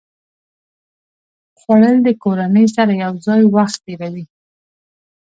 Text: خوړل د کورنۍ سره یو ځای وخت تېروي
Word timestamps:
خوړل 1.59 1.95
د 2.03 2.09
کورنۍ 2.23 2.65
سره 2.75 2.91
یو 3.03 3.13
ځای 3.25 3.41
وخت 3.55 3.77
تېروي 3.85 4.25